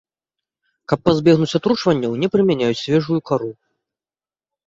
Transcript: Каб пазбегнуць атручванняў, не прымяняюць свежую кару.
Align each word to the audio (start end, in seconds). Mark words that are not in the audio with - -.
Каб 0.93 0.99
пазбегнуць 1.09 1.57
атручванняў, 1.59 2.11
не 2.23 2.27
прымяняюць 2.35 2.79
свежую 2.85 3.19
кару. 3.31 3.51